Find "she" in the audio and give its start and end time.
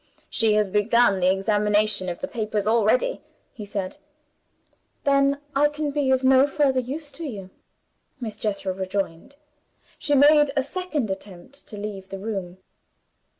0.31-0.55, 9.99-10.15